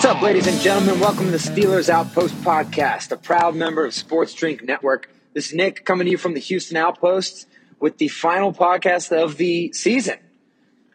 [0.00, 0.98] What's up, ladies and gentlemen?
[0.98, 5.10] Welcome to the Steelers Outpost Podcast, a proud member of Sports Drink Network.
[5.32, 7.46] This is Nick coming to you from the Houston Outpost
[7.78, 10.18] with the final podcast of the season.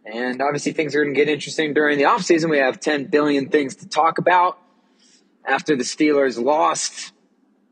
[0.06, 2.50] And obviously, things are going to get interesting during the offseason.
[2.50, 4.60] We have 10 billion things to talk about
[5.46, 7.14] after the Steelers lost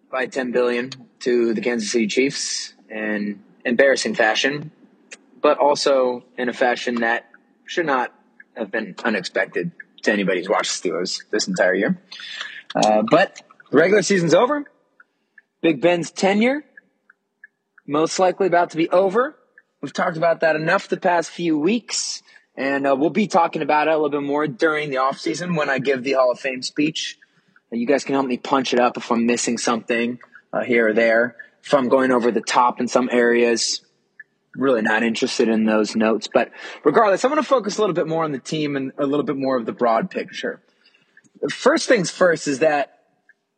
[0.10, 4.72] by 10 billion to the Kansas City Chiefs in embarrassing fashion,
[5.42, 7.30] but also in a fashion that
[7.66, 8.14] should not
[8.56, 9.72] have been unexpected
[10.04, 12.02] to anybody who's watched the Steelers this entire year.
[12.74, 14.66] Uh, but the regular season's over.
[15.64, 16.62] Big Ben's tenure
[17.88, 19.34] most likely about to be over.
[19.82, 22.22] We've talked about that enough the past few weeks,
[22.58, 25.70] and uh, we'll be talking about it a little bit more during the offseason when
[25.70, 27.18] I give the Hall of Fame speech.
[27.72, 30.20] And you guys can help me punch it up if I'm missing something
[30.52, 31.38] uh, here or there.
[31.64, 33.86] If I'm going over the top in some areas,
[34.56, 36.28] really not interested in those notes.
[36.32, 36.52] But
[36.84, 39.26] regardless, I'm going to focus a little bit more on the team and a little
[39.26, 40.62] bit more of the broad picture.
[41.50, 42.93] First things first is that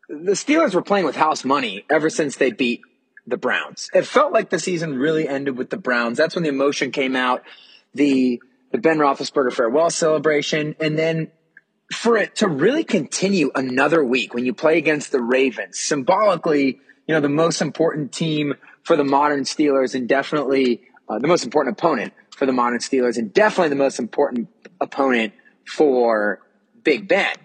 [0.08, 2.81] the Steelers were playing with house money ever since they beat
[3.28, 3.89] the Browns.
[3.94, 6.17] It felt like the season really ended with the Browns.
[6.17, 7.44] That's when the emotion came out,
[7.94, 11.31] the the Ben Roethlisberger farewell celebration, and then
[11.94, 17.13] for it to really continue another week when you play against the Ravens, symbolically, you
[17.13, 21.78] know, the most important team for the modern Steelers and definitely uh, the most important
[21.78, 24.50] opponent for the modern Steelers and definitely the most important
[24.81, 25.34] opponent
[25.66, 26.40] for
[26.84, 27.35] Big Ben.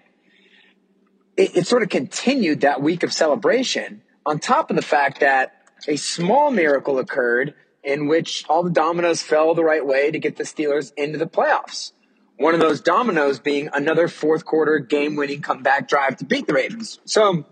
[1.37, 5.55] It, it sort of continued that week of celebration on top of the fact that
[5.89, 10.37] a small miracle occurred in which all the dominoes fell the right way to get
[10.37, 11.93] the Steelers into the playoffs.
[12.37, 16.55] One of those dominoes being another fourth quarter game winning comeback drive to beat the
[16.55, 16.99] Ravens.
[17.05, 17.45] So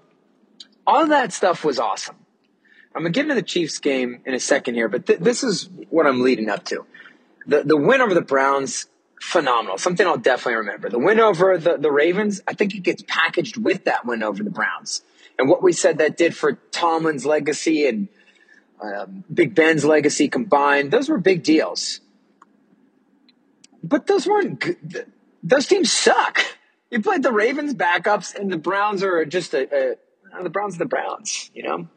[0.87, 2.17] all that stuff was awesome.
[2.95, 5.45] I'm going to get into the Chiefs game in a second here, but th- this
[5.45, 6.87] is what I'm leading up to.
[7.47, 8.87] The, the win over the Browns,
[9.21, 9.79] phenomenal.
[9.79, 10.89] Something I'll definitely remember.
[10.89, 14.43] The win over the, the Ravens, I think it gets packaged with that win over
[14.43, 15.03] the Browns.
[15.39, 18.09] And what we said that did for Tomlin's legacy and
[18.83, 22.01] um, Big Ben's legacy combined, those were big deals.
[23.83, 25.13] But those weren't good.
[25.43, 26.41] Those teams suck.
[26.91, 30.79] You played the Ravens backups, and the Browns are just a, a the Browns are
[30.79, 31.51] the Browns.
[31.55, 31.89] You know,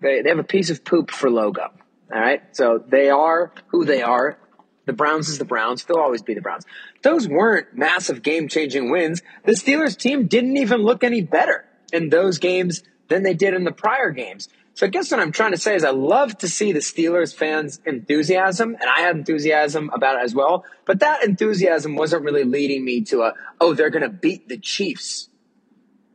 [0.00, 1.70] they they have a piece of poop for logo.
[2.12, 4.38] All right, so they are who they are.
[4.88, 5.84] The Browns is the Browns.
[5.84, 6.64] They'll always be the Browns.
[7.02, 9.20] Those weren't massive game changing wins.
[9.44, 13.64] The Steelers team didn't even look any better in those games than they did in
[13.64, 14.48] the prior games.
[14.72, 17.34] So I guess what I'm trying to say is I love to see the Steelers
[17.34, 20.64] fans' enthusiasm, and I had enthusiasm about it as well.
[20.86, 24.56] But that enthusiasm wasn't really leading me to a, oh, they're going to beat the
[24.56, 25.28] Chiefs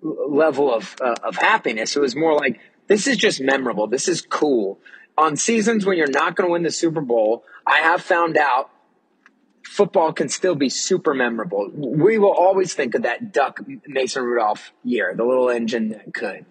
[0.02, 1.96] level of, uh, of happiness.
[1.96, 3.86] It was more like, this is just memorable.
[3.86, 4.80] This is cool.
[5.16, 8.70] On seasons when you're not going to win the Super Bowl, I have found out
[9.64, 11.70] football can still be super memorable.
[11.74, 16.46] We will always think of that Duck Mason Rudolph year, the little engine that could.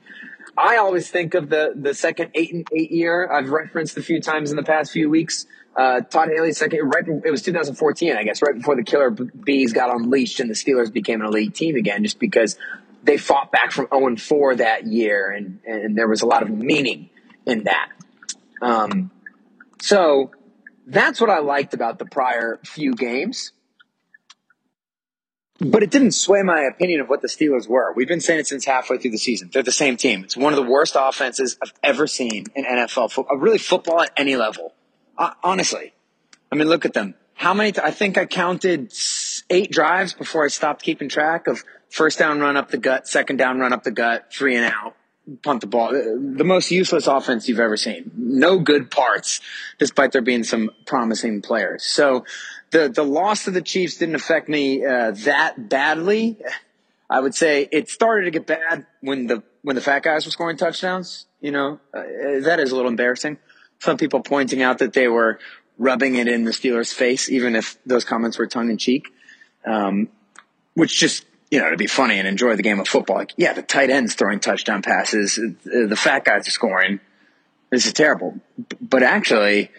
[0.56, 3.31] I always think of the the second eight and eight year.
[3.31, 5.47] I've referenced a few times in the past few weeks.
[5.75, 7.05] Uh, Todd Haley's second, right?
[7.25, 10.93] It was 2014, I guess, right before the Killer Bees got unleashed and the Steelers
[10.93, 12.59] became an elite team again, just because
[13.03, 16.43] they fought back from 0 and 4 that year, and and there was a lot
[16.43, 17.09] of meaning
[17.47, 17.89] in that.
[18.61, 19.11] Um,
[19.81, 20.32] so
[20.87, 23.52] that's what I liked about the prior few games.
[25.58, 27.93] But it didn't sway my opinion of what the Steelers were.
[27.94, 29.50] We've been saying it since halfway through the season.
[29.52, 30.25] They're the same team.
[30.25, 34.11] It's one of the worst offenses I've ever seen in NFL football, really football at
[34.17, 34.75] any level.
[35.17, 35.93] Uh, honestly.
[36.50, 37.14] I mean, look at them.
[37.35, 38.93] How many, t- I think I counted
[39.50, 43.37] eight drives before I stopped keeping track of first down run up the gut, second
[43.37, 44.96] down run up the gut, three and out,
[45.43, 45.93] punt the ball.
[45.93, 48.11] The most useless offense you've ever seen.
[48.17, 49.41] No good parts,
[49.79, 51.85] despite there being some promising players.
[51.85, 52.25] So
[52.71, 56.39] the, the loss of the Chiefs didn't affect me uh, that badly.
[57.09, 60.33] I would say it started to get bad when the when the fat guys were
[60.33, 61.27] scoring touchdowns.
[61.41, 62.03] You know, uh,
[62.41, 63.39] that is a little embarrassing.
[63.79, 65.39] some people pointing out that they were
[65.79, 69.09] rubbing it in the Steelers' face, even if those comments were tongue in cheek,
[69.67, 70.09] um,
[70.75, 73.16] which just you know to be funny and enjoy the game of football.
[73.16, 76.99] Like, yeah, the tight ends throwing touchdown passes, the fat guys are scoring.
[77.70, 78.40] This is terrible,
[78.81, 79.70] but actually.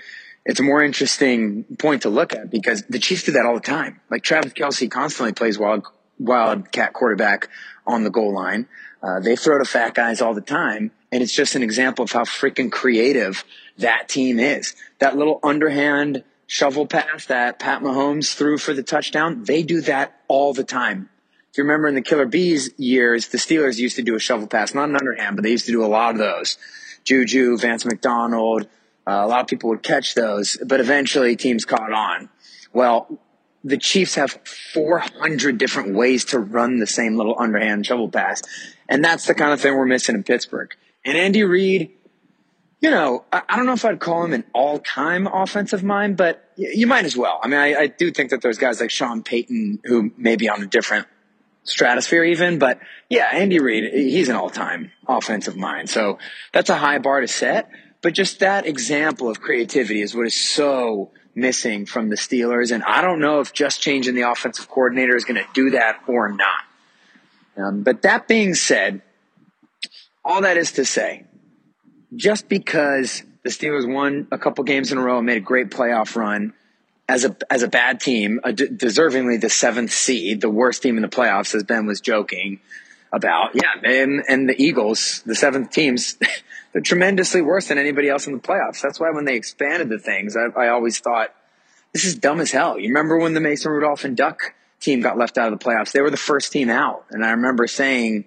[0.46, 3.62] It's a more interesting point to look at because the Chiefs do that all the
[3.62, 4.02] time.
[4.12, 5.88] Like Travis Kelce constantly plays wild,
[6.20, 7.48] wildcat quarterback
[7.88, 8.68] on the goal line.
[9.02, 10.92] Uh, they throw to fat guys all the time.
[11.14, 13.46] And it's just an example of how freaking creative
[13.78, 14.76] that team is.
[15.00, 20.20] That little underhand shovel pass that Pat Mahomes threw for the touchdown, they do that
[20.28, 21.10] all the time.
[21.54, 24.48] If you remember in the Killer Bees years, the Steelers used to do a shovel
[24.48, 26.58] pass, not an underhand, but they used to do a lot of those.
[27.04, 28.64] Juju, Vance McDonald,
[29.06, 32.30] uh, a lot of people would catch those, but eventually teams caught on.
[32.74, 33.20] Well,
[33.64, 34.32] the Chiefs have
[34.74, 38.42] 400 different ways to run the same little underhand shovel pass.
[38.90, 40.76] And that's the kind of thing we're missing in Pittsburgh.
[41.06, 41.92] And Andy Reid,
[42.82, 46.18] you know, I, I, don't know if I'd call him an all time offensive mind,
[46.18, 47.40] but y- you might as well.
[47.44, 50.50] I mean, I, I, do think that there's guys like Sean Payton who may be
[50.50, 51.08] on a different
[51.64, 52.80] stratosphere even, but
[53.10, 55.90] yeah, Andy Reid, he's an all time offensive mind.
[55.90, 56.20] So
[56.52, 57.70] that's a high bar to set.
[58.02, 62.72] But just that example of creativity is what is so missing from the Steelers.
[62.72, 66.02] And I don't know if just changing the offensive coordinator is going to do that
[66.08, 66.64] or not.
[67.56, 69.02] Um, but that being said,
[70.26, 71.26] all that is to say,
[72.16, 75.70] just because the Steelers won a couple games in a row and made a great
[75.70, 76.54] playoff run
[77.08, 81.10] as a as a bad team, deservingly the seventh seed, the worst team in the
[81.10, 82.60] playoffs, as Ben was joking
[83.12, 83.52] about.
[83.54, 86.18] Yeah, and, and the Eagles, the seventh teams,
[86.74, 88.82] they're tremendously worse than anybody else in the playoffs.
[88.82, 91.34] That's why when they expanded the things, I, I always thought
[91.94, 92.80] this is dumb as hell.
[92.80, 95.92] You remember when the Mason Rudolph and Duck team got left out of the playoffs?
[95.92, 98.26] They were the first team out, and I remember saying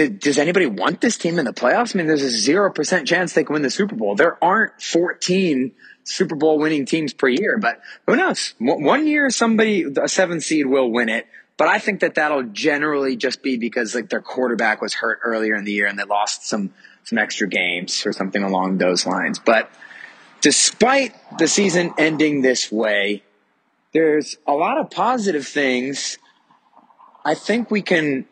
[0.00, 1.94] did, does anybody want this team in the playoffs?
[1.94, 4.14] I mean, there's a 0% chance they can win the Super Bowl.
[4.14, 5.72] There aren't 14
[6.04, 8.54] Super Bowl winning teams per year, but who knows?
[8.58, 11.26] One year, somebody, a seven seed will win it.
[11.58, 15.54] But I think that that'll generally just be because like their quarterback was hurt earlier
[15.54, 16.72] in the year and they lost some,
[17.04, 19.38] some extra games or something along those lines.
[19.38, 19.70] But
[20.40, 23.22] despite the season ending this way,
[23.92, 26.16] there's a lot of positive things
[27.22, 28.24] I think we can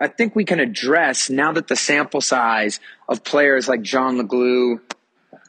[0.00, 4.80] I think we can address now that the sample size of players like John Leglue,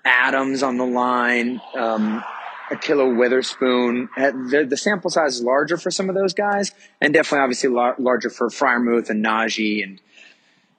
[0.05, 2.23] Adams on the line, um,
[2.69, 6.71] Ahkello Witherspoon, the, sample size is larger for some of those guys,
[7.01, 9.99] and definitely obviously lar- larger for Freiermuth and Najee and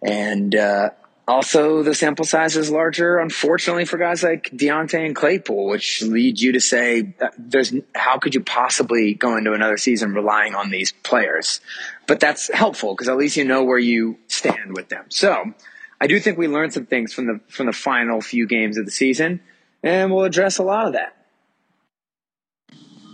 [0.00, 0.90] and uh,
[1.28, 6.42] also, the sample size is larger, unfortunately, for guys like Diontae and Claypool, which leads
[6.42, 10.92] you to say, "There's how could you possibly go into another season relying on these
[10.92, 11.60] players?"
[12.06, 15.04] But that's helpful because at least you know where you stand with them.
[15.10, 15.52] So,
[16.00, 18.86] I do think we learned some things from the from the final few games of
[18.86, 19.40] the season,
[19.82, 21.14] and we'll address a lot of that.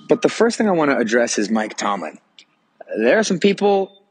[0.08, 2.18] But the first thing I want to address is Mike Tomlin.
[2.96, 4.03] There are some people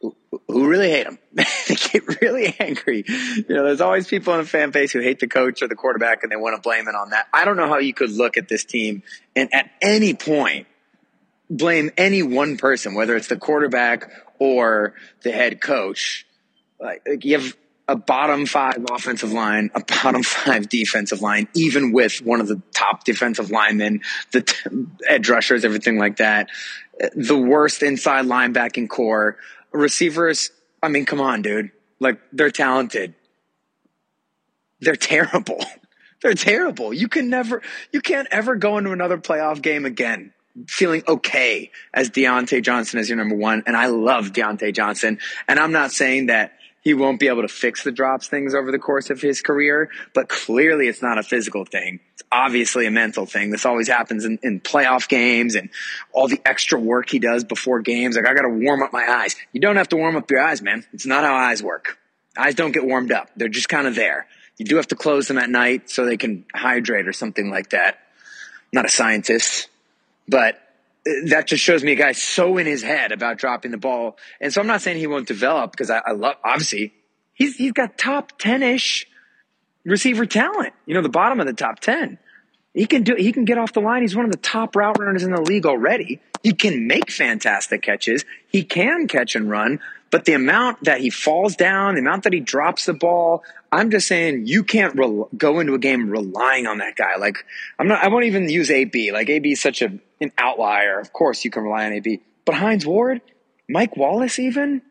[0.00, 1.18] who really hate him.
[1.32, 3.04] they get really angry.
[3.06, 5.74] You know, there's always people in the fan base who hate the coach or the
[5.74, 7.26] quarterback and they want to blame it on that.
[7.32, 9.02] I don't know how you could look at this team
[9.36, 10.66] and at any point
[11.48, 16.26] blame any one person, whether it's the quarterback or the head coach.
[16.78, 17.56] Like, you have
[17.88, 22.62] a bottom five offensive line, a bottom five defensive line, even with one of the
[22.72, 24.70] top defensive linemen, the t-
[25.08, 26.48] edge rushers, everything like that.
[27.14, 29.36] The worst inside linebacking corps
[29.72, 30.50] receivers,
[30.82, 31.70] I mean, come on, dude.
[31.98, 33.14] Like, they're talented.
[34.80, 35.64] They're terrible.
[36.22, 36.92] they're terrible.
[36.92, 37.62] You can never,
[37.92, 40.32] you can't ever go into another playoff game again
[40.66, 43.62] feeling okay as Diontae Johnson as your number one.
[43.66, 45.18] And I love Diontae Johnson.
[45.48, 48.72] And I'm not saying that he won't be able to fix the drops things over
[48.72, 52.00] the course of his career, but clearly it's not a physical thing.
[52.14, 53.50] It's obviously a mental thing.
[53.50, 55.68] This always happens in, in playoff games and
[56.12, 58.16] all the extra work he does before games.
[58.16, 59.36] Like, I got to warm up my eyes.
[59.52, 60.86] You don't have to warm up your eyes, man.
[60.92, 61.98] It's not how eyes work.
[62.38, 63.28] Eyes don't get warmed up.
[63.36, 64.26] They're just kind of there.
[64.56, 67.70] You do have to close them at night so they can hydrate or something like
[67.70, 67.94] that.
[67.94, 69.68] I'm not a scientist,
[70.28, 70.60] but
[71.26, 74.18] that just shows me a guy so in his head about dropping the ball.
[74.40, 76.92] And so I'm not saying he won't develop because I, I love, obviously,
[77.32, 79.06] he's, he's got top 10 ish
[79.84, 82.18] receiver talent, you know, the bottom of the top 10.
[82.74, 84.02] He can do, he can get off the line.
[84.02, 86.20] He's one of the top route runners in the league already.
[86.42, 88.24] He can make fantastic catches.
[88.48, 92.32] He can catch and run, but the amount that he falls down, the amount that
[92.32, 96.66] he drops the ball, I'm just saying you can't re- go into a game relying
[96.66, 97.16] on that guy.
[97.16, 97.44] Like
[97.78, 99.12] I'm not, I won't even use AB.
[99.12, 100.98] Like AB is such a, an outlier.
[100.98, 103.20] Of course you can rely on AB, but Hines Ward,
[103.68, 104.82] Mike Wallace, even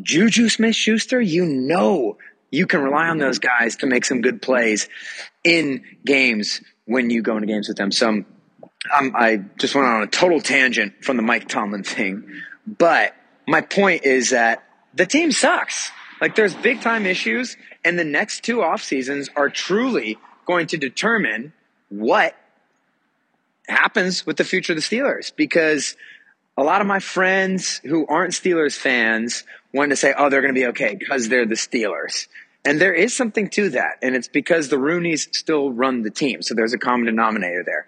[0.00, 2.16] Juju Smith Schuster, you know
[2.50, 4.88] you can rely on those guys to make some good plays
[5.42, 7.90] in games when you go into games with them.
[7.90, 12.28] So um, I just went on a total tangent from the Mike Tomlin thing,
[12.66, 13.14] but
[13.46, 14.62] my point is that
[14.94, 15.90] the team sucks.
[16.20, 20.76] Like there's big time issues, and the next two off seasons are truly going to
[20.76, 21.52] determine
[21.88, 22.36] what
[23.68, 25.96] happens with the future of the Steelers because
[26.56, 30.54] a lot of my friends who aren't Steelers fans want to say, oh, they're going
[30.54, 32.28] to be okay because they're the Steelers.
[32.64, 33.98] And there is something to that.
[34.02, 36.42] And it's because the Rooneys still run the team.
[36.42, 37.86] So there's a common denominator there.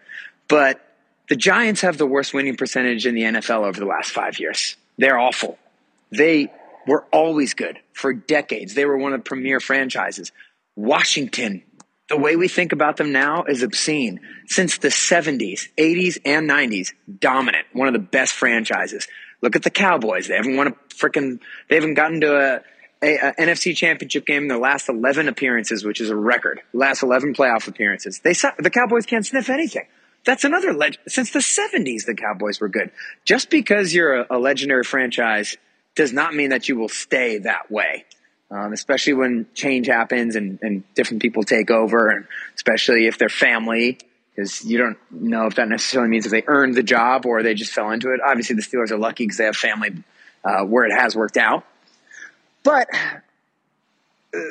[0.48, 0.80] But
[1.28, 4.76] the Giants have the worst winning percentage in the NFL over the last five years.
[4.96, 5.58] They're awful.
[6.10, 6.52] They
[6.86, 8.74] were always good for decades.
[8.74, 10.32] They were one of the premier franchises.
[10.76, 11.62] Washington
[12.08, 14.20] the way we think about them now is obscene.
[14.46, 19.08] Since the 70s, 80s, and 90s, dominant, one of the best franchises.
[19.40, 20.28] Look at the Cowboys.
[20.28, 22.60] They haven't won a freaking, they haven't gotten to a,
[23.02, 26.60] a, a, NFC championship game in their last 11 appearances, which is a record.
[26.72, 28.20] Last 11 playoff appearances.
[28.20, 29.86] They, the Cowboys can't sniff anything.
[30.24, 31.02] That's another legend.
[31.06, 32.90] Since the 70s, the Cowboys were good.
[33.24, 35.56] Just because you're a, a legendary franchise
[35.94, 38.04] does not mean that you will stay that way
[38.54, 43.28] um, especially when change happens and, and different people take over, and especially if they're
[43.28, 43.98] family,
[44.34, 47.54] because you don't know if that necessarily means if they earned the job or they
[47.54, 48.20] just fell into it.
[48.24, 49.90] Obviously, the Steelers are lucky because they have family
[50.44, 51.64] uh, where it has worked out.
[52.62, 52.88] But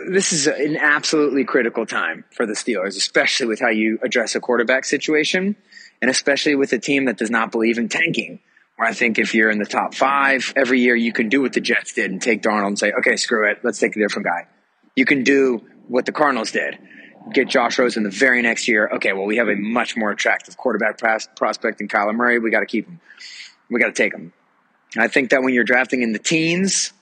[0.07, 4.39] this is an absolutely critical time for the Steelers, especially with how you address a
[4.39, 5.55] quarterback situation,
[6.01, 8.39] and especially with a team that does not believe in tanking.
[8.75, 11.53] Where I think if you're in the top five every year, you can do what
[11.53, 14.25] the Jets did and take Darnold and say, okay, screw it, let's take a different
[14.25, 14.47] guy.
[14.95, 16.79] You can do what the Cardinals did,
[17.33, 18.89] get Josh Rosen the very next year.
[18.95, 20.97] Okay, well, we have a much more attractive quarterback
[21.35, 22.39] prospect than Kyler Murray.
[22.39, 22.99] We got to keep him.
[23.69, 24.33] We got to take him.
[24.97, 26.93] I think that when you're drafting in the teens,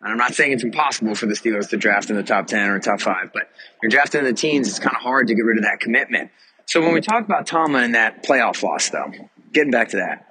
[0.00, 2.70] and I'm not saying it's impossible for the Steelers to draft in the top 10
[2.70, 3.50] or top five, but
[3.82, 6.30] you're drafting in the teens, it's kind of hard to get rid of that commitment.
[6.66, 9.10] So when we talk about Tomlin and that playoff loss, though,
[9.52, 10.26] getting back to that,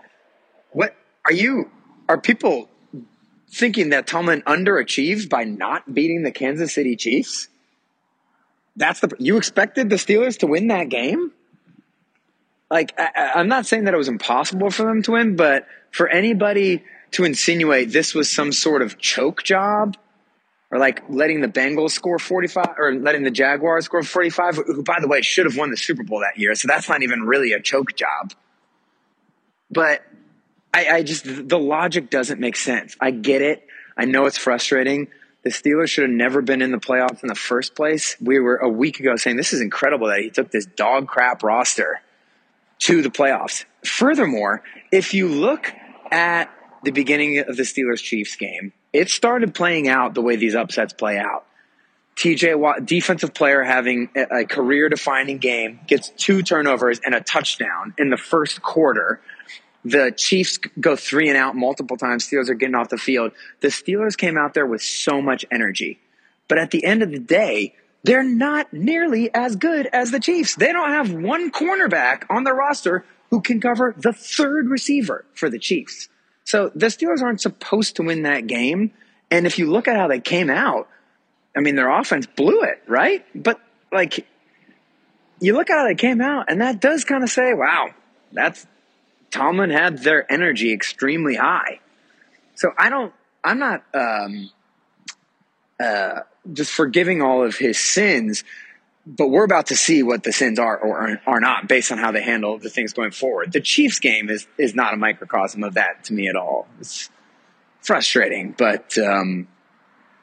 [0.72, 0.96] what
[1.26, 1.70] are you?
[2.08, 2.70] Are people
[3.50, 7.50] thinking that Tomlin underachieved by not beating the Kansas City Chiefs?
[8.76, 11.32] That's the you expected the Steelers to win that game.
[12.70, 16.08] Like I, I'm not saying that it was impossible for them to win, but for
[16.08, 19.98] anybody to insinuate this was some sort of choke job
[20.72, 25.00] or like letting the Bengals score 45 or letting the Jaguars score 45, who, by
[25.00, 26.56] the way, should have won the Super Bowl that year.
[26.56, 28.34] So that's not even really a choke job.
[29.72, 30.04] But
[30.74, 32.96] I, I just, the logic doesn't make sense.
[33.00, 33.66] I get it.
[33.98, 35.08] I know it's frustrating.
[35.44, 38.18] The Steelers should have never been in the playoffs in the first place.
[38.20, 41.44] We were a week ago saying this is incredible that he took this dog crap
[41.44, 42.02] roster
[42.80, 43.64] to the playoffs.
[43.86, 44.62] Furthermore,
[44.92, 45.72] if you look
[46.12, 46.54] at
[46.88, 50.94] the beginning of the Steelers Chiefs game, it started playing out the way these upsets
[50.94, 51.46] play out.
[52.16, 57.94] TJ Watt, defensive player having a career defining game, gets two turnovers and a touchdown
[57.98, 59.22] in the first quarter
[59.86, 62.28] the Chiefs go three and out multiple times.
[62.28, 63.32] Steelers are getting off the field.
[63.62, 66.00] The Steelers came out there with so much energy.
[66.48, 70.56] But at the end of the day, they're not nearly as good as the Chiefs.
[70.56, 75.50] They don't have one cornerback on their roster who can cover the third receiver for
[75.50, 76.10] the Chiefs.
[76.48, 78.94] So the Steelers aren't supposed to win that game.
[79.30, 80.88] And if you look at how they came out,
[81.54, 83.26] I mean, their offense blew it, right?
[83.36, 83.60] But
[83.92, 84.26] like,
[85.42, 87.90] you look at how they came out, and that does kind of say, wow,
[88.32, 88.66] that's
[89.30, 91.82] Tomlin had their energy extremely high.
[92.56, 93.14] So I don't,
[93.44, 94.50] I'm not um,
[95.82, 96.22] uh,
[96.54, 98.46] just forgiving all of his sins,
[99.08, 102.12] but we're about to see what the sins are or are not based on how
[102.12, 103.54] they handle the things going forward.
[103.54, 106.68] The Chiefs game is, is not a microcosm of that to me at all.
[106.82, 107.10] It's
[107.82, 109.48] frustrating, but um,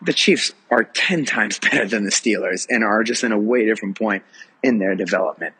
[0.02, 3.64] the Chiefs are 10 times better than the Steelers and are just in a way
[3.64, 4.22] different point
[4.62, 5.54] in their development.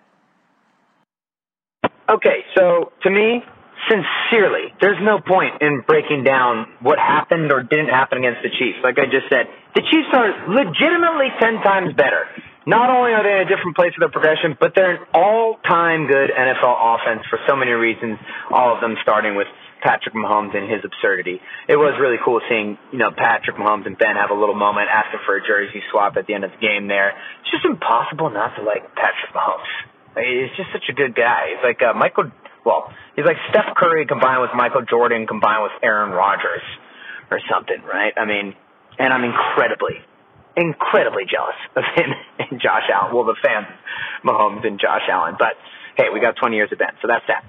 [2.07, 3.43] Okay, so to me,
[3.88, 8.78] sincerely, there's no point in breaking down what happened or didn't happen against the Chiefs.
[8.83, 12.28] Like I just said, the Chiefs are legitimately 10 times better.
[12.66, 16.06] Not only are they in a different place of their progression, but they're an all-time
[16.09, 18.16] good NFL offense for so many reasons,
[18.50, 19.49] all of them starting with
[19.85, 21.44] Patrick Mahomes and his absurdity.
[21.68, 24.88] It was really cool seeing, you know, Patrick Mahomes and Ben have a little moment
[24.88, 27.12] asking for a jersey swap at the end of the game there.
[27.44, 29.68] It's just impossible not to like Patrick Mahomes.
[30.16, 31.52] He's just such a good guy.
[31.52, 32.33] He's like uh, Michael.
[32.64, 36.64] Well, he's like Steph Curry combined with Michael Jordan combined with Aaron Rodgers
[37.30, 38.14] or something, right?
[38.16, 38.54] I mean,
[38.99, 40.00] and I'm incredibly,
[40.56, 43.14] incredibly jealous of him and Josh Allen.
[43.14, 43.66] Well, the fans,
[44.25, 45.37] Mahomes and Josh Allen.
[45.38, 45.54] But
[45.96, 47.44] hey, we got 20 years of Ben, so that's that.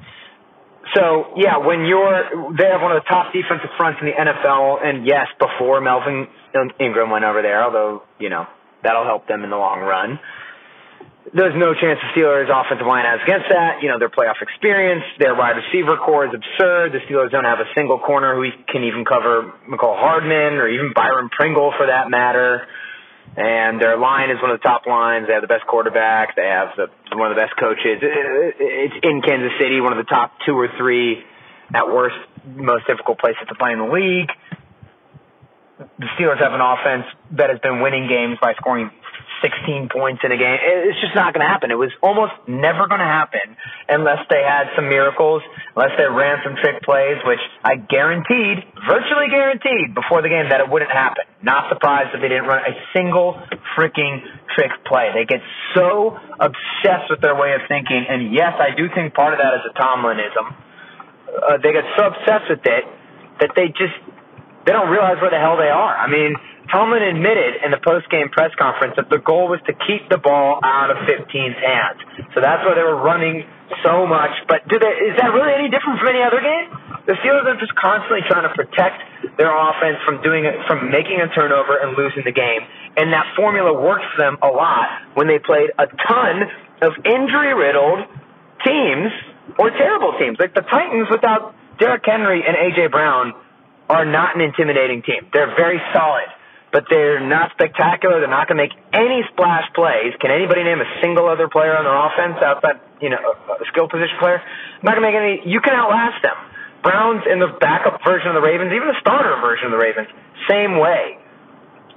[0.93, 4.85] So yeah, when you're they have one of the top defensive fronts in the NFL,
[4.85, 6.27] and yes, before Melvin
[6.79, 8.45] Ingram went over there, although you know
[8.85, 10.19] That'll help them in the long run.
[11.33, 13.81] There's no chance the Steelers' offensive line has against that.
[13.81, 16.93] You know, their playoff experience, their wide receiver corps is absurd.
[16.93, 20.93] The Steelers don't have a single corner who can even cover Mecole Hardman or even
[20.93, 22.69] Byron Pringle for that matter.
[23.37, 25.27] And their line is one of the top lines.
[25.27, 26.35] They have the best quarterback.
[26.35, 26.87] They have the,
[27.17, 27.99] one of the best coaches.
[28.01, 31.23] It's in Kansas City, one of the top two or three
[31.73, 32.15] at worst,
[32.45, 34.31] most difficult places to play in the league.
[35.99, 37.03] The Steelers have an offense
[37.35, 38.91] that has been winning games by scoring
[39.41, 40.57] 16 points in a game.
[40.61, 41.71] It's just not going to happen.
[41.71, 43.43] It was almost never going to happen
[43.87, 45.43] unless they had some miracles,
[45.75, 50.61] unless they ran some trick plays, which I guaranteed, virtually guaranteed before the game that
[50.61, 51.25] it wouldn't happen.
[51.43, 53.39] Not surprised that they didn't run a single
[53.75, 54.23] freaking
[54.55, 55.11] trick play.
[55.13, 55.43] They get
[55.75, 58.05] so obsessed with their way of thinking.
[58.07, 60.45] And yes, I do think part of that is a Tomlinism.
[61.35, 62.83] Uh, they get so obsessed with it
[63.43, 63.97] that they just,
[64.65, 65.93] they don't realize where the hell they are.
[65.93, 66.33] I mean,
[66.71, 70.59] Tomlin admitted in the post-game press conference that the goal was to keep the ball
[70.63, 71.99] out of 15's hands.
[72.33, 73.45] So that's why they were running
[73.85, 74.33] so much.
[74.49, 76.67] But do they, is that really any different from any other game?
[77.05, 78.97] The Steelers are just constantly trying to protect
[79.37, 82.65] their offense from doing it, from making a turnover and losing the game.
[82.97, 86.49] And that formula worked for them a lot when they played a ton
[86.81, 88.09] of injury-riddled
[88.65, 89.13] teams
[89.61, 90.41] or terrible teams.
[90.41, 92.87] Like the Titans without Derrick Henry and A.J.
[92.89, 93.33] Brown
[93.89, 95.29] are not an intimidating team.
[95.31, 96.25] They're very solid
[96.75, 98.19] but they're not spectacular.
[98.19, 100.11] They're not going to make any splash plays.
[100.19, 103.23] Can anybody name a single other player on their offense outside, you know,
[103.55, 104.43] a skill position player?
[104.83, 105.35] Not going to make any.
[105.47, 106.35] You can outlast them.
[106.83, 110.11] Browns in the backup version of the Ravens, even the starter version of the Ravens,
[110.51, 111.15] same way.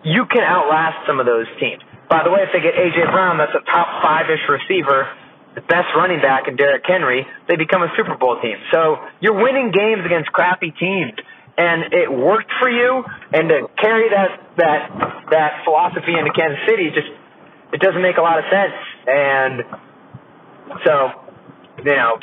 [0.07, 1.83] You can outlast some of those teams.
[2.07, 5.11] By the way, if they get AJ Brown, that's a top five-ish receiver,
[5.59, 8.57] the best running back in Derrick Henry, they become a Super Bowl team.
[8.71, 11.19] So you're winning games against crappy teams
[11.59, 14.81] and it worked for you, and to carry that that
[15.31, 17.11] that philosophy into Kansas City just
[17.73, 18.79] it doesn't make a lot of sense.
[19.07, 19.57] And
[20.85, 20.93] so,
[21.85, 22.19] you know,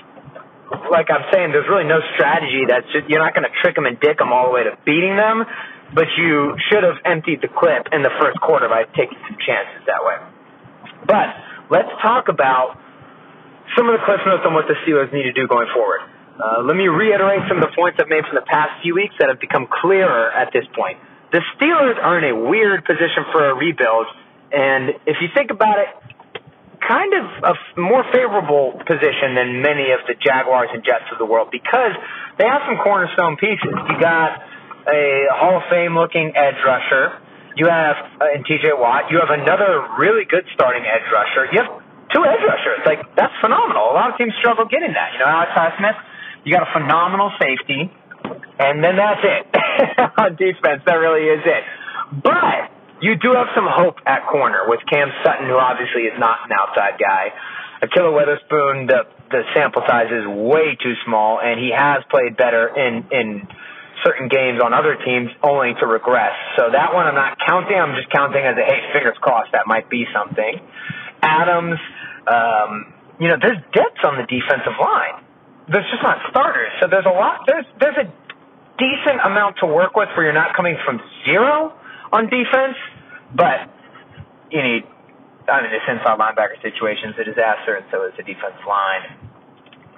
[0.89, 2.65] like I'm saying, there's really no strategy.
[2.67, 4.73] That's just, you're not going to trick them and dick them all the way to
[4.85, 5.45] beating them,
[5.93, 9.85] but you should have emptied the clip in the first quarter by taking some chances
[9.85, 10.17] that way.
[11.05, 11.29] But
[11.69, 12.81] let's talk about
[13.77, 16.01] some of the cliff notes on what the Steelers need to do going forward.
[16.35, 19.15] Uh, let me reiterate some of the points I've made from the past few weeks
[19.19, 20.99] that have become clearer at this point.
[21.31, 24.07] The Steelers are in a weird position for a rebuild,
[24.51, 25.87] and if you think about it,
[26.83, 31.25] kind of a more favorable position than many of the Jaguars and Jets of the
[31.25, 31.95] world because
[32.37, 33.73] they have some cornerstone pieces.
[33.89, 34.43] You got
[34.85, 37.17] a Hall of Fame looking edge rusher.
[37.57, 39.09] You have uh, in TJ Watt.
[39.09, 41.47] You have another really good starting edge rusher.
[41.49, 41.71] You have
[42.13, 42.83] two edge rushers.
[42.85, 43.89] Like that's phenomenal.
[43.89, 45.15] A lot of teams struggle getting that.
[45.15, 45.97] You know, Alex Highsmith
[46.45, 47.89] you got a phenomenal safety,
[48.61, 49.43] and then that's it
[50.21, 50.85] on defense.
[50.85, 51.63] That really is it.
[52.21, 52.69] But
[53.01, 56.53] you do have some hope at corner with Cam Sutton, who obviously is not an
[56.53, 57.33] outside guy.
[57.81, 62.69] Ahkello Witherspoon, the the sample size is way too small, and he has played better
[62.69, 63.49] in in
[64.05, 66.37] certain games on other teams, only to regress.
[66.61, 67.73] So that one I'm not counting.
[67.73, 70.61] I'm just counting as a hey, fingers crossed that might be something.
[71.25, 71.81] Adams,
[72.29, 75.24] um, you know, there's depth on the defensive line
[75.71, 76.71] there's just not starters.
[76.81, 77.45] So there's a lot.
[77.47, 78.07] There's there's a
[78.77, 81.73] decent amount to work with where you're not coming from zero
[82.11, 82.77] on defense,
[83.33, 83.69] but
[84.51, 84.83] you need.
[85.45, 89.29] I mean, this inside linebacker situation is a disaster, and so is the defensive line,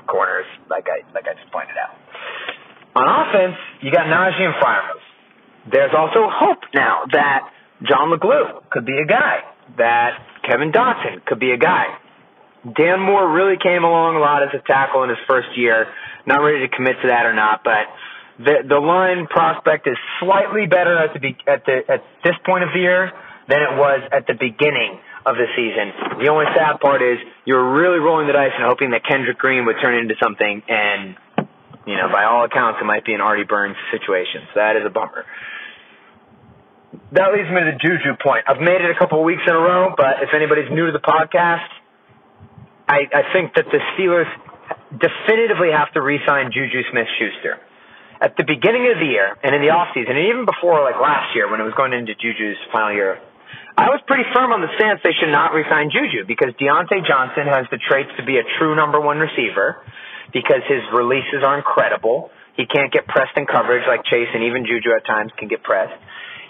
[0.07, 1.95] corners, like I like I just pointed out.
[2.95, 5.05] On offense, you got Najee and Freiermuth.
[5.71, 7.51] There's also hope now that
[7.83, 9.43] John Leglue could be a guy,
[9.77, 11.85] that Kevin Dotson could be a guy.
[12.75, 15.87] Dan Moore really came along a lot as a tackle in his first year.
[16.25, 17.87] Not ready to commit to that or not, but
[18.43, 22.69] the the line prospect is slightly better at the at the at this point of
[22.73, 23.11] the year
[23.47, 26.19] than it was at the beginning of the season.
[26.19, 29.65] The only sad part is you're really rolling the dice and hoping that Kendrick Green
[29.65, 31.15] would turn into something, and
[31.87, 34.43] you know, by all accounts, it might be an Artie Burns situation.
[34.51, 35.23] So that is a bummer.
[37.15, 38.43] That leads me to the Juju point.
[38.47, 40.91] I've made it a couple of weeks in a row, but if anybody's new to
[40.91, 41.67] the podcast,
[42.87, 44.31] I, I think that the Steelers
[44.95, 47.59] definitively have to re-sign Juju Smith-Schuster.
[48.17, 51.35] At the beginning of the year and in the offseason, and even before like last
[51.35, 53.21] year when it was going into Juju's final year,
[53.77, 57.45] I was pretty firm on the stance they should not re-sign Juju because Diontae Johnson
[57.45, 59.85] has the traits to be a true number one receiver
[60.33, 62.33] because his releases are incredible.
[62.57, 65.61] He can't get pressed in coverage like Chase and even Juju at times can get
[65.61, 65.93] pressed.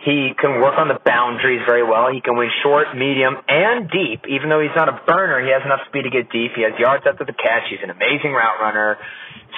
[0.08, 2.08] He can work on the boundaries very well.
[2.08, 4.24] He can win short, medium, and deep.
[4.32, 6.56] Even though he's not a burner, he has enough speed to get deep.
[6.56, 7.68] He has yards after the catch.
[7.68, 8.96] He's an amazing route runner,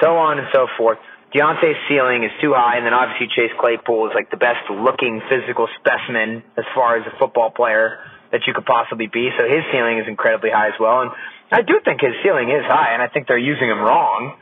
[0.02, 0.98] so on and so forth.
[1.30, 5.22] Diontae's ceiling is too high, and then obviously Chase Claypool is like the best looking
[5.30, 8.02] physical specimen as far as a football player
[8.34, 9.30] that you could possibly be.
[9.38, 11.06] So his ceiling is incredibly high as well.
[11.06, 11.14] And
[11.54, 14.34] I do think his ceiling is high, and I think they're using him wrong,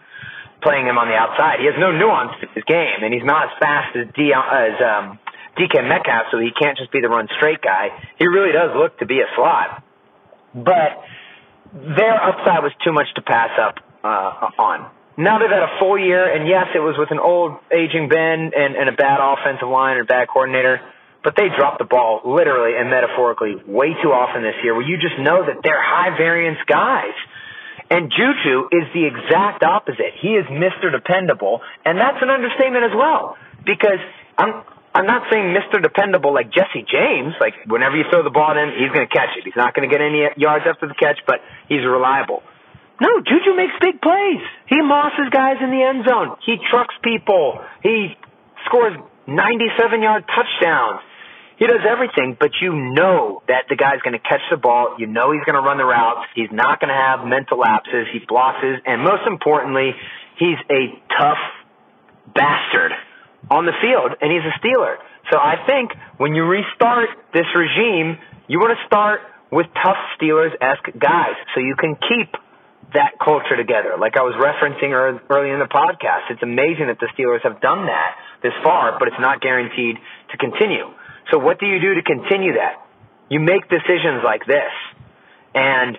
[0.64, 1.60] playing him on the outside.
[1.60, 4.76] He has no nuance to his game, and he's not as fast as, D- as
[4.80, 5.20] um,
[5.58, 7.90] DK Metcalf, so he can't just be the run straight guy.
[8.18, 9.84] He really does look to be a slot.
[10.54, 11.04] But
[11.74, 14.90] their upside was too much to pass up uh, on.
[15.18, 18.54] Now they've had a full year, and yes, it was with an old aging Ben
[18.54, 20.80] and, and a bad offensive line or bad coordinator,
[21.24, 25.02] but they dropped the ball literally and metaphorically way too often this year where you
[25.02, 27.18] just know that they're high variance guys.
[27.90, 30.14] And Juju is the exact opposite.
[30.22, 30.92] He is Mr.
[30.92, 33.38] Dependable, and that's an understatement as well.
[33.66, 34.00] Because
[34.38, 34.64] I'm
[34.98, 35.78] I'm not saying Mr.
[35.78, 39.38] Dependable like Jesse James, like whenever you throw the ball in, he's going to catch
[39.38, 39.46] it.
[39.46, 41.38] He's not going to get any yards after the catch, but
[41.70, 42.42] he's reliable.
[42.98, 44.42] No, Juju makes big plays.
[44.66, 46.42] He mosses guys in the end zone.
[46.42, 47.62] He trucks people.
[47.86, 48.18] He
[48.66, 48.98] scores
[49.30, 51.06] 97 yard touchdowns.
[51.62, 54.98] He does everything, but you know that the guy's going to catch the ball.
[54.98, 56.26] You know he's going to run the routes.
[56.34, 58.10] He's not going to have mental lapses.
[58.14, 59.94] He blocks, and most importantly,
[60.42, 61.42] he's a tough
[62.34, 62.98] bastard
[63.50, 64.98] on the field, and he's a Steeler.
[65.32, 71.00] So I think when you restart this regime, you want to start with tough Steelers-esque
[71.00, 72.36] guys, so you can keep
[72.94, 73.96] that culture together.
[74.00, 77.86] Like I was referencing early in the podcast, it's amazing that the Steelers have done
[77.88, 79.98] that this far, but it's not guaranteed
[80.32, 80.88] to continue.
[81.32, 82.88] So what do you do to continue that?
[83.30, 84.72] You make decisions like this.
[85.54, 85.98] And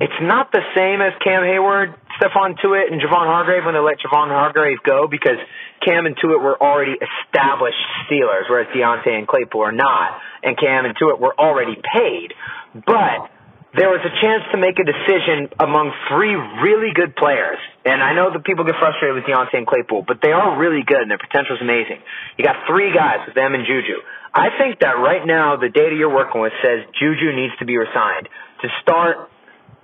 [0.00, 3.98] it's not the same as Cam Heyward, Stephon Tuitt, and Javon Hargrave when they let
[3.98, 5.38] Javon Hargrave go because
[5.84, 10.20] Cam and Tuitt were already established Steelers, whereas Diontae and Claypool are not.
[10.42, 12.32] And Cam and Tuitt were already paid.
[12.74, 13.30] But
[13.74, 17.58] there was a chance to make a decision among three really good players.
[17.82, 20.86] And I know that people get frustrated with Diontae and Claypool, but they are really
[20.86, 21.98] good and their potential is amazing.
[22.38, 23.98] You got three guys with them and Juju.
[24.30, 27.74] I think that right now the data you're working with says Juju needs to be
[27.74, 28.30] resigned
[28.62, 29.30] to start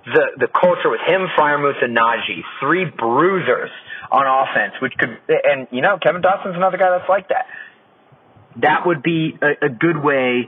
[0.05, 3.69] the the culture with him, Freiermuth, and Najee, three bruisers
[4.11, 7.45] on offense, which could and you know Kevin Dotson's another guy that's like that.
[8.61, 10.47] That would be a, a good way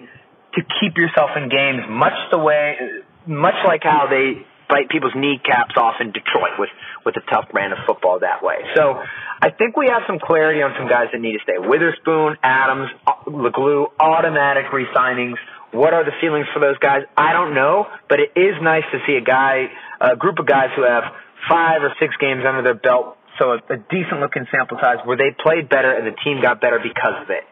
[0.56, 2.78] to keep yourself in games, much the way,
[3.26, 6.70] much like how they bite people's kneecaps off in Detroit with
[7.06, 8.58] with a tough brand of football that way.
[8.76, 8.98] So
[9.42, 11.60] I think we have some clarity on some guys that need to stay.
[11.60, 15.36] Witherspoon, Adams, uh, Leglue, automatic re-signings.
[15.74, 17.02] What are the feelings for those guys?
[17.18, 20.70] I don't know, but it is nice to see a guy, a group of guys
[20.78, 21.04] who have
[21.50, 25.18] five or six games under their belt, so a, a decent looking sample size where
[25.18, 27.44] they played better and the team got better because of it.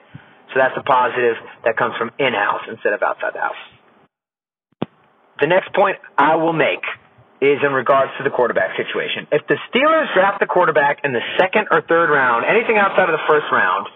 [0.54, 3.64] So that's a positive that comes from in-house instead of outside the house.
[5.42, 6.86] The next point I will make
[7.42, 9.26] is in regards to the quarterback situation.
[9.34, 13.18] If the Steelers draft the quarterback in the second or third round, anything outside of
[13.18, 13.90] the first round,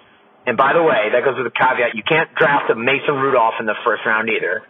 [0.46, 3.56] and by the way, that goes with a caveat, you can't draft a Mason Rudolph
[3.60, 4.64] in the first round either.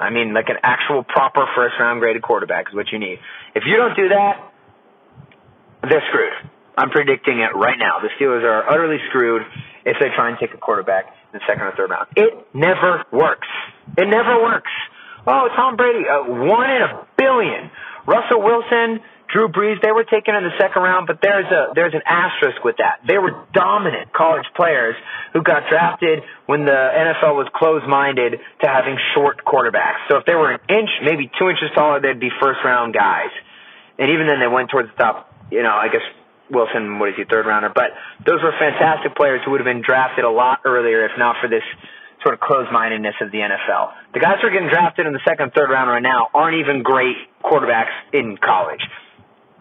[0.00, 3.18] I mean, like an actual proper first round graded quarterback is what you need.
[3.54, 4.52] If you don't do that,
[5.88, 6.50] they're screwed.
[6.76, 8.00] I'm predicting it right now.
[8.02, 9.42] The Steelers are utterly screwed
[9.84, 12.08] if they try and take a quarterback in the second or third round.
[12.16, 13.46] It never works.
[13.96, 14.70] It never works.
[15.26, 17.70] Oh, Tom Brady, uh, one in a billion.
[18.06, 19.00] Russell Wilson,
[19.34, 22.62] Drew Brees, they were taken in the second round, but there's a there's an asterisk
[22.62, 23.02] with that.
[23.02, 24.94] They were dominant college players
[25.34, 30.06] who got drafted when the NFL was closed-minded to having short quarterbacks.
[30.06, 33.34] So if they were an inch, maybe two inches taller, they'd be first-round guys.
[33.98, 35.34] And even then, they went towards the top.
[35.50, 36.06] You know, I guess
[36.46, 37.74] Wilson, what is he, third rounder?
[37.74, 37.90] But
[38.22, 41.50] those were fantastic players who would have been drafted a lot earlier if not for
[41.50, 41.66] this
[42.22, 44.14] sort of closed-mindedness of the NFL.
[44.14, 46.86] The guys who are getting drafted in the second, third round right now aren't even
[46.86, 48.80] great quarterbacks in college.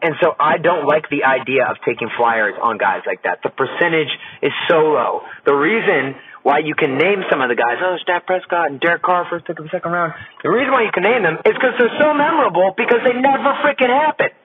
[0.04, 3.40] And so I don't like the idea of taking flyers on guys like that.
[3.40, 4.12] The percentage
[4.44, 5.24] is so low.
[5.48, 9.02] The reason why you can name some of the guys, oh, Dak Prescott and Derek
[9.02, 10.12] Carr first pick of the second round,
[10.44, 13.56] the reason why you can name them is because they're so memorable because they never
[13.64, 14.36] freaking happen.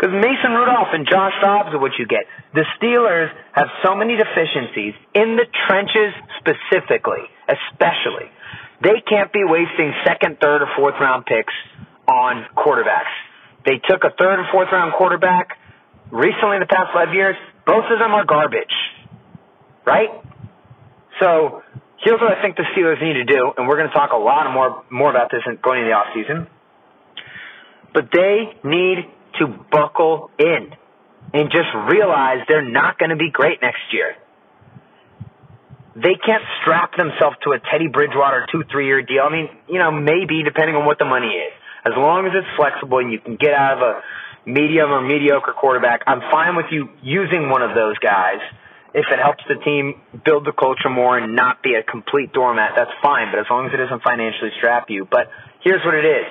[0.00, 2.24] Because Mason Rudolph and Josh Dobbs are what you get.
[2.56, 8.32] The Steelers have so many deficiencies in the trenches specifically, especially.
[8.80, 11.52] They can't be wasting second, third, or fourth round picks
[12.08, 13.12] on quarterbacks.
[13.66, 15.58] They took a third and fourth round quarterback
[16.10, 17.34] recently in the past five years.
[17.66, 18.72] Both of them are garbage.
[19.84, 20.10] Right?
[21.20, 21.62] So
[22.02, 24.16] here's what I think the Steelers need to do, and we're going to talk a
[24.16, 26.46] lot more more about this going into the off season.
[27.92, 30.70] But they need to buckle in
[31.34, 34.14] and just realize they're not going to be great next year.
[35.96, 39.24] They can't strap themselves to a Teddy Bridgewater two, three year deal.
[39.24, 41.52] I mean, you know, maybe depending on what the money is.
[41.86, 44.02] As long as it's flexible and you can get out of a
[44.50, 48.42] medium or mediocre quarterback, I'm fine with you using one of those guys
[48.96, 52.72] if it helps the team build the culture more and not be a complete doormat,
[52.80, 53.28] that's fine.
[53.28, 55.04] But as long as it doesn't financially strap you.
[55.04, 55.28] But
[55.60, 56.24] here's what it is.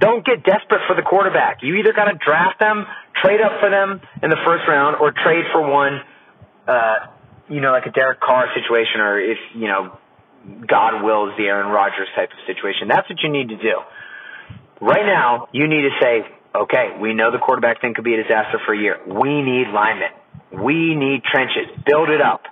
[0.00, 1.60] Don't get desperate for the quarterback.
[1.60, 2.88] You either got to draft them,
[3.20, 6.00] trade up for them in the first round, or trade for one,
[6.64, 7.12] uh,
[7.52, 9.98] you know, like a Derek Carr situation, or if, you know,
[10.64, 12.88] God wills the Aaron Rodgers type of situation.
[12.88, 13.76] That's what you need to do.
[14.80, 16.20] Right now, you need to say,
[16.54, 19.00] okay, we know the quarterback thing could be a disaster for a year.
[19.06, 20.12] We need linemen.
[20.52, 21.72] We need trenches.
[21.84, 22.42] Build it up.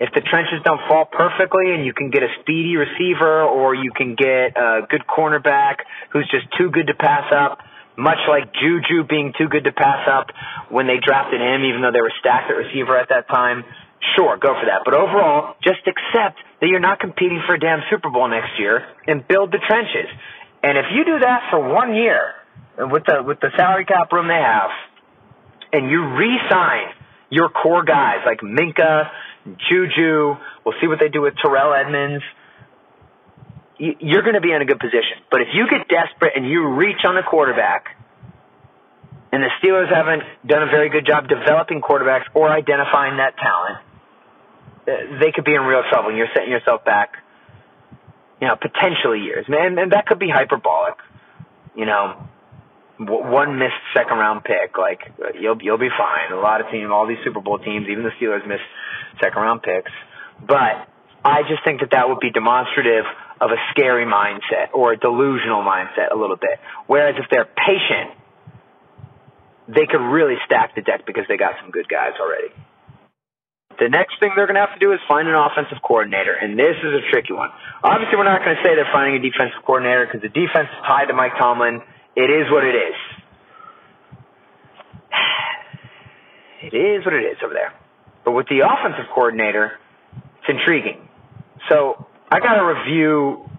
[0.00, 3.92] If the trenches don't fall perfectly and you can get a speedy receiver or you
[3.94, 7.58] can get a good cornerback who's just too good to pass up,
[7.96, 10.34] much like Juju being too good to pass up
[10.70, 13.62] when they drafted him, even though they were stacked at receiver at that time,
[14.16, 14.82] sure, go for that.
[14.84, 18.82] But overall, just accept that you're not competing for a damn Super Bowl next year
[19.06, 20.10] and build the trenches.
[20.62, 22.34] And if you do that for one year
[22.78, 24.70] with the with the salary cap room they have,
[25.72, 26.94] and you re-sign
[27.30, 29.10] your core guys like Minkah,
[29.68, 30.36] Juju.
[30.64, 32.22] We'll see what they do with Terrell Edmunds.
[33.78, 35.24] You're going to be in a good position.
[35.30, 37.96] But if you get desperate and you reach on the quarterback,
[39.32, 43.78] and the Steelers haven't done a very good job developing quarterbacks or identifying that talent,
[44.86, 47.16] uh, they could be in real trouble, and you're setting yourself back,
[48.42, 49.46] you know, potentially years.
[49.46, 50.98] And, and that could be hyperbolic.
[51.76, 52.26] You know,
[52.98, 54.98] one missed second round pick, like
[55.38, 56.36] you'll you'll be fine.
[56.36, 58.58] A lot of teams, all these Super Bowl teams, even the Steelers miss
[59.22, 59.92] second round picks.
[60.42, 60.90] But
[61.24, 63.06] I just think that that would be demonstrative
[63.40, 66.58] of a scary mindset or a delusional mindset a little bit.
[66.88, 68.10] Whereas if they're patient,
[69.68, 72.50] they could really stack the deck because they got some good guys already.
[73.82, 76.54] The next thing they're going to have to do is find an offensive coordinator, and
[76.54, 77.50] this is a tricky one.
[77.82, 80.80] Obviously, we're not going to say they're finding a defensive coordinator because the defense is
[80.86, 81.82] tied to Mike Tomlin
[82.14, 82.96] it is what it is.
[86.62, 87.74] It is what it is over there.
[88.24, 89.80] But with the offensive coordinator,
[90.14, 91.08] it's intriguing.
[91.68, 93.50] So I got to review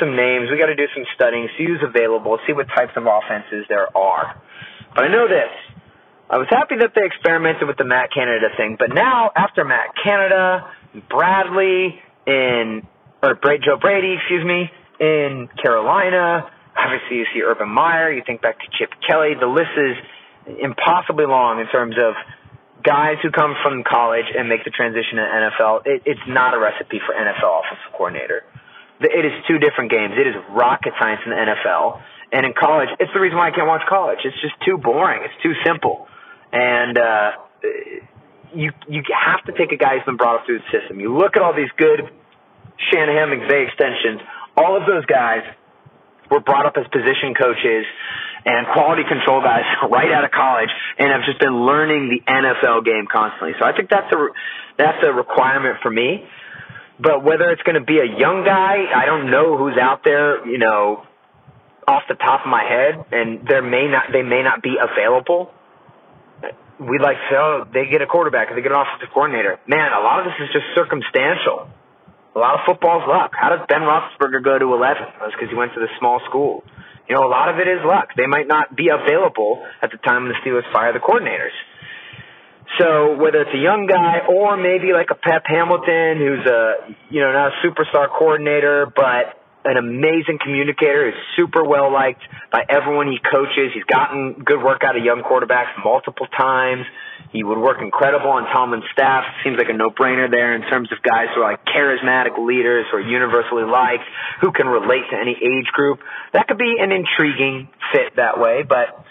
[0.00, 0.50] some names.
[0.50, 3.86] We got to do some studying, see who's available, see what types of offenses there
[3.96, 4.34] are.
[4.96, 5.46] But I know this.
[6.34, 9.94] I was happy that they experimented with the Matt Canada thing, but now after Matt
[10.02, 10.66] Canada,
[11.08, 12.82] Bradley in
[13.22, 14.66] or Joe Brady, excuse me,
[14.98, 18.10] in Carolina, Obviously, you see Urban Meyer.
[18.10, 19.38] You think back to Chip Kelly.
[19.38, 19.94] The list is
[20.58, 22.18] impossibly long in terms of
[22.82, 25.86] guys who come from college and make the transition to NFL.
[25.86, 28.42] It, it's not a recipe for NFL offensive coordinator.
[29.00, 30.14] It is two different games.
[30.18, 33.50] It is rocket science in the NFL, and in college, it's the reason why I
[33.50, 34.18] can't watch college.
[34.24, 35.22] It's just too boring.
[35.22, 36.03] It's too simple,
[36.54, 37.30] and uh,
[38.54, 41.00] you you have to take a guy who's been brought up through the system.
[41.00, 42.06] You look at all these good
[42.90, 44.22] Shanahan McVay extensions.
[44.56, 45.42] All of those guys
[46.30, 47.84] were brought up as position coaches
[48.46, 52.84] and quality control guys right out of college and have just been learning the NFL
[52.84, 53.58] game constantly.
[53.58, 54.20] So I think that's a
[54.78, 56.24] that's a requirement for me.
[57.00, 60.46] But whether it's going to be a young guy, I don't know who's out there,
[60.46, 61.02] you know,
[61.88, 65.50] off the top of my head, and there may not they may not be available.
[66.80, 69.58] We'd like to say, oh, they get a quarterback, they get an offensive coordinator.
[69.66, 71.70] Man, a lot of this is just circumstantial.
[72.34, 73.30] A lot of football's luck.
[73.30, 75.22] How does Ben Roethlisberger go to 11?
[75.22, 76.64] That's because he went to the small school.
[77.08, 78.10] You know, a lot of it is luck.
[78.16, 81.54] They might not be available at the time when the Steelers fire the coordinators.
[82.80, 87.20] So whether it's a young guy or maybe like a Pep Hamilton, who's a you
[87.20, 92.22] know not a superstar coordinator, but an amazing communicator, is super well liked
[92.52, 93.72] by everyone he coaches.
[93.72, 96.84] He's gotten good work out of young quarterbacks multiple times.
[97.32, 99.24] He would work incredible on Tomlin's staff.
[99.42, 102.98] Seems like a no-brainer there in terms of guys who are like charismatic leaders who
[102.98, 104.04] are universally liked,
[104.40, 105.98] who can relate to any age group.
[106.32, 109.04] That could be an intriguing fit that way, but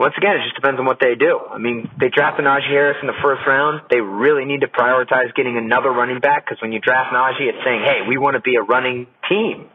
[0.00, 1.36] once again, it just depends on what they do.
[1.36, 3.84] I mean, they drafted Najee Harris in the first round.
[3.92, 7.60] They really need to prioritize getting another running back because when you draft Najee, it's
[7.60, 9.68] saying, hey, we want to be a running team.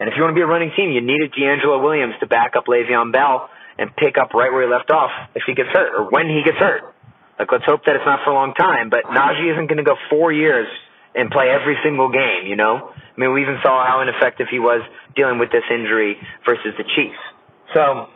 [0.00, 2.56] And if you want to be a running team, you needed DeAngelo Williams to back
[2.56, 5.92] up Le'Veon Bell and pick up right where he left off if he gets hurt
[5.92, 6.96] or when he gets hurt.
[7.38, 8.88] Like, let's hope that it's not for a long time.
[8.88, 10.66] But Najee isn't going to go four years
[11.14, 12.88] and play every single game, you know?
[12.88, 14.80] I mean, we even saw how ineffective he was
[15.14, 16.16] dealing with this injury
[16.48, 17.20] versus the Chiefs.
[17.76, 18.08] So,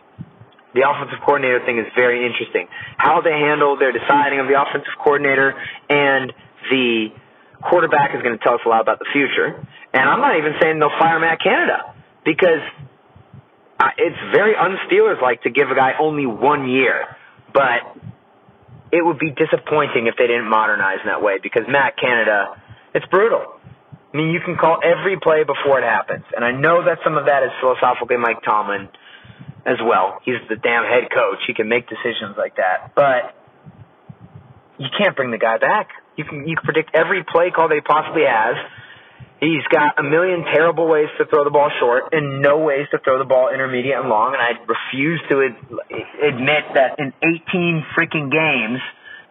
[0.75, 2.69] the offensive coordinator thing is very interesting.
[2.97, 5.55] How they handle their deciding of the offensive coordinator
[5.89, 6.33] and
[6.71, 7.13] the
[7.61, 9.61] quarterback is going to tell us a lot about the future.
[9.93, 12.65] And I'm not even saying they'll fire Matt Canada because
[13.99, 17.05] it's very un-Steelers like to give a guy only one year.
[17.53, 18.01] But
[18.93, 22.57] it would be disappointing if they didn't modernize in that way because Matt Canada,
[22.95, 23.61] it's brutal.
[24.13, 26.25] I mean, you can call every play before it happens.
[26.37, 28.89] And I know that some of that is philosophically Mike Tomlin
[29.67, 30.19] as well.
[30.25, 31.39] He's the damn head coach.
[31.47, 32.95] He can make decisions like that.
[32.95, 33.35] But
[34.79, 35.89] you can't bring the guy back.
[36.17, 38.57] You can you can predict every play call he possibly has.
[39.41, 42.99] He's got a million terrible ways to throw the ball short and no ways to
[43.03, 44.35] throw the ball intermediate and long.
[44.35, 45.59] And I refuse to ad-
[46.23, 47.13] admit that in
[47.51, 48.79] 18 freaking games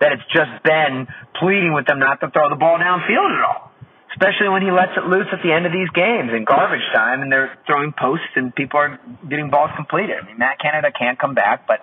[0.02, 1.08] that it's just been
[1.40, 3.71] pleading with them not to throw the ball downfield at all.
[4.12, 7.22] Especially when he lets it loose at the end of these games in garbage time
[7.22, 10.18] and they're throwing posts and people are getting balls completed.
[10.22, 11.80] I mean, Matt Canada can't come back, but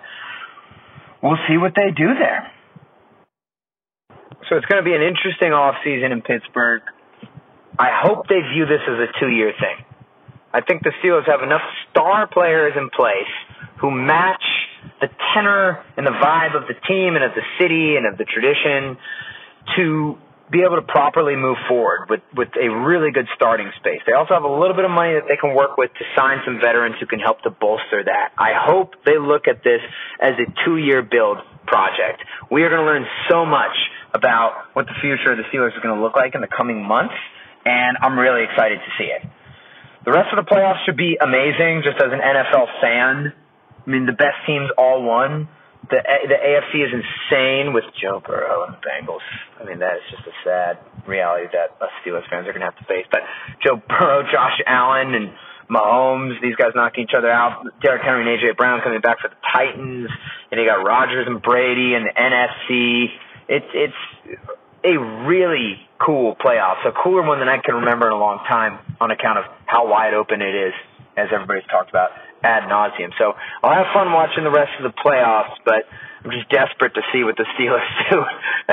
[1.23, 2.51] we'll see what they do there.
[4.47, 6.81] So it's going to be an interesting offseason in Pittsburgh.
[7.77, 9.85] I hope they view this as a two year thing.
[10.53, 13.33] I think the Steelers have enough star players in place
[13.81, 14.43] who match
[15.01, 18.25] the tenor and the vibe of the team and of the city and of the
[18.25, 18.97] tradition
[19.77, 20.17] to
[20.51, 24.01] be able to properly move forward with, with a really good starting space.
[24.05, 26.41] They also have a little bit of money that they can work with to sign
[26.45, 28.33] some veterans who can help to bolster that.
[28.37, 29.81] I hope they look at this
[30.19, 32.25] as a two year build project.
[32.49, 33.77] We are going to learn so much
[34.13, 36.81] about what the future of the Steelers is going to look like in the coming
[36.81, 37.13] months
[37.65, 39.21] and I'm really excited to see it.
[40.05, 41.83] The rest of the playoffs should be amazing.
[41.83, 43.33] Just as an NFL fan,
[43.85, 45.47] I mean, the best teams all won.
[45.89, 45.97] The
[46.27, 49.25] the AFC is insane with Joe Burrow and the Bengals.
[49.59, 52.69] I mean, that is just a sad reality that us Steelers fans are going to
[52.69, 53.05] have to face.
[53.09, 53.21] But
[53.65, 55.33] Joe Burrow, Josh Allen, and
[55.69, 57.65] Mahomes, these guys knocking each other out.
[57.81, 60.09] Derrick Henry and AJ Brown coming back for the Titans,
[60.51, 63.07] and you got Rodgers and Brady and the NFC.
[63.47, 64.01] It's it's
[64.83, 68.79] a really cool playoff, a cooler one than I can remember in a long time
[69.01, 70.73] on account of how wide open it is,
[71.17, 72.11] as everybody's talked about
[72.43, 73.11] ad nauseum.
[73.17, 75.85] So I'll have fun watching the rest of the playoffs, but
[76.23, 78.23] I'm just desperate to see what the Steelers do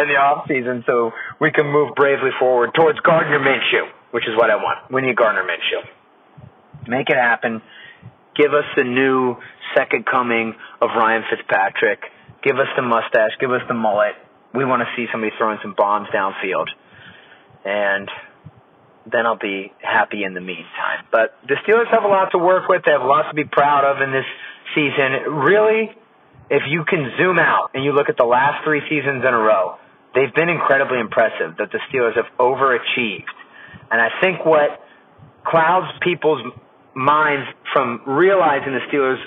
[0.01, 4.37] in the off season so we can move bravely forward towards Gardner Minshew, which is
[4.37, 4.91] what I want.
[4.91, 5.83] We need Gardner Minshew.
[6.89, 7.63] Make it happen.
[8.37, 9.37] Give us the new
[9.75, 12.01] second coming of Ryan Fitzpatrick.
[12.45, 13.33] Give us the mustache.
[13.41, 14.15] Give us the mullet
[14.57, 16.69] we want to see somebody throwing some bombs downfield.
[17.65, 18.09] And
[19.11, 21.07] then I'll be happy in the meantime.
[21.11, 22.83] But the Steelers have a lot to work with.
[22.85, 24.27] They have a lot to be proud of in this
[24.75, 25.33] season.
[25.33, 25.91] Really,
[26.51, 29.39] if you can zoom out and you look at the last three seasons in a
[29.39, 29.77] row,
[30.15, 33.31] they've been incredibly impressive that the Steelers have overachieved.
[33.91, 34.83] And I think what
[35.45, 36.43] clouds people's
[36.95, 39.23] minds from realizing the Steelers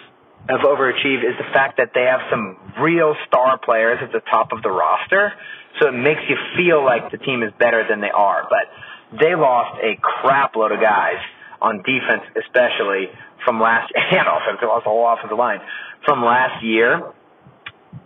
[0.50, 4.52] have overachieved is the fact that they have some real star players at the top
[4.52, 5.34] of the roster.
[5.80, 8.48] So it makes you feel like the team is better than they are.
[8.50, 8.68] But
[9.12, 11.18] they lost a crap load of guys
[11.62, 13.10] on defense, especially
[13.46, 14.60] from last and offense.
[14.62, 15.60] Lost a whole offensive line
[16.06, 17.14] from last year.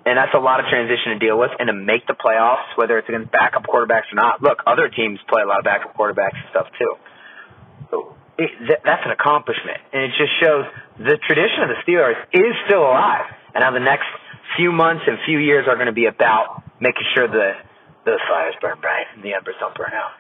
[0.06, 2.98] And that's a lot of transition to deal with and to make the playoffs, whether
[3.00, 4.42] it's against backup quarterbacks or not.
[4.42, 6.96] Look, other teams play a lot of backup quarterbacks and stuff too.
[7.92, 10.66] So it, th- that's an accomplishment, and it just shows
[10.98, 14.08] the tradition of the Steelers is still alive, and how the next
[14.58, 17.54] few months and few years are going to be about making sure the
[18.06, 20.12] the fires burn bright and the embers don't burn out.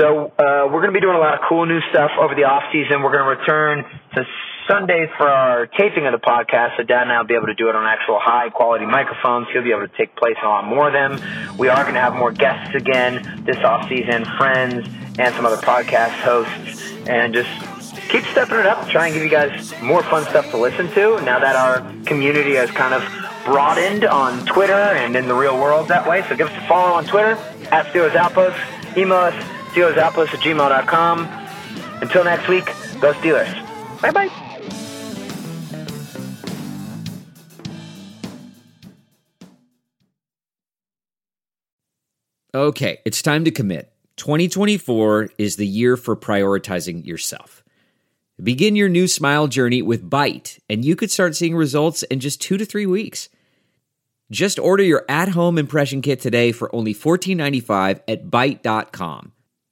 [0.00, 2.44] So uh, we're going to be doing a lot of cool new stuff over the
[2.44, 3.02] off season.
[3.02, 3.84] We're going to return
[4.16, 4.24] to
[4.66, 7.54] Sundays for our taping of the podcast, so Dad and I will be able to
[7.54, 9.48] do it on actual high quality microphones.
[9.52, 11.20] He'll be able to take place in a lot more of them.
[11.58, 15.60] We are going to have more guests again this off season, friends, and some other
[15.60, 17.50] podcast hosts and just
[18.08, 18.88] keep stepping it up.
[18.88, 21.20] Try and give you guys more fun stuff to listen to.
[21.28, 23.04] Now that our community has kind of
[23.44, 26.94] broadened on Twitter and in the real world that way, so give us a follow
[26.94, 27.32] on Twitter
[27.70, 28.56] at Steelers Outpost.
[28.96, 31.28] Email us SteelersOutpost at gmail.com.
[32.02, 32.66] Until next week,
[33.00, 34.00] go Steelers.
[34.00, 34.50] Bye bye.
[42.52, 43.92] Okay, it's time to commit.
[44.16, 47.62] 2024 is the year for prioritizing yourself.
[48.42, 52.40] Begin your new smile journey with Byte, and you could start seeing results in just
[52.40, 53.28] two to three weeks.
[54.30, 59.32] Just order your at home impression kit today for only $14.95 at Byte.com.